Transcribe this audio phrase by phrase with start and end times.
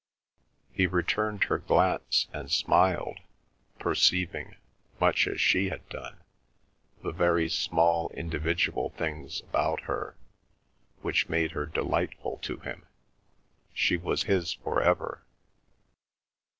[0.73, 3.19] He returned her glance and smiled,
[3.77, 4.55] perceiving,
[4.99, 6.23] much as she had done,
[7.03, 10.17] the very small individual things about her
[11.03, 12.87] which made her delightful to him.
[13.75, 15.21] She was his for ever.